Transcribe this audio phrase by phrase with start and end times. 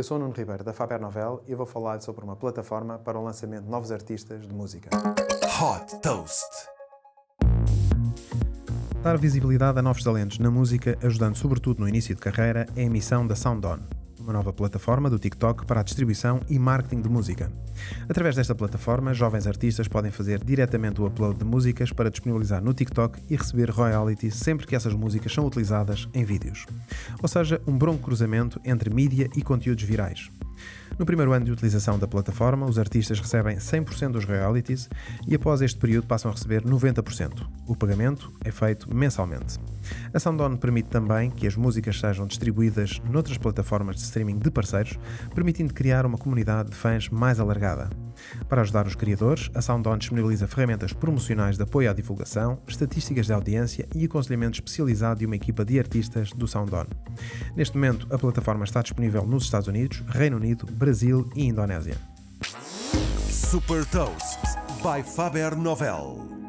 [0.00, 3.18] Eu sou o Nuno Ribeiro da Faber Novel e vou falar sobre uma plataforma para
[3.18, 4.88] o lançamento de novos artistas de música.
[5.60, 6.48] Hot Toast.
[9.02, 12.88] Dar visibilidade a novos talentos na música, ajudando sobretudo no início de carreira, é a
[12.88, 13.99] missão da SoundOn
[14.30, 17.50] uma nova plataforma do TikTok para a distribuição e marketing de música.
[18.08, 22.72] Através desta plataforma, jovens artistas podem fazer diretamente o upload de músicas para disponibilizar no
[22.72, 26.64] TikTok e receber royalties sempre que essas músicas são utilizadas em vídeos.
[27.20, 30.30] Ou seja, um bronco cruzamento entre mídia e conteúdos virais.
[31.00, 34.86] No primeiro ano de utilização da plataforma, os artistas recebem 100% dos royalties
[35.26, 37.42] e após este período passam a receber 90%.
[37.66, 39.58] O pagamento é feito mensalmente.
[40.12, 44.98] A Soundon permite também que as músicas sejam distribuídas noutras plataformas de streaming de parceiros,
[45.34, 47.88] permitindo criar uma comunidade de fãs mais alargada.
[48.48, 53.32] Para ajudar os criadores, a SoundOn disponibiliza ferramentas promocionais de apoio à divulgação, estatísticas de
[53.32, 56.86] audiência e aconselhamento especializado de uma equipa de artistas do SoundOn.
[57.56, 61.96] Neste momento, a plataforma está disponível nos Estados Unidos, Reino Unido, Brasil e Indonésia.
[63.28, 64.40] Super Toast
[64.82, 66.39] by Faber Novel.